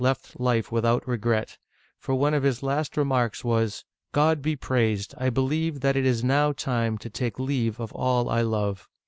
left 0.03 0.39
life 0.39 0.71
without 0.71 1.07
regret, 1.07 1.59
for 1.99 2.15
one 2.15 2.33
of 2.33 2.41
his 2.41 2.63
last 2.63 2.97
remarks 2.97 3.43
was:" 3.43 3.85
God 4.21 4.41
be 4.41 4.55
praised! 4.55 5.13
I 5.15 5.29
believe 5.29 5.81
that 5.81 5.95
it 5.95 6.07
is 6.07 6.23
now 6.23 6.53
time 6.53 6.97
to 6.97 7.09
take 7.11 7.37
leave 7.37 7.79
of 7.79 7.91
all 7.93 8.27
I 8.27 8.41
love." 8.41 8.89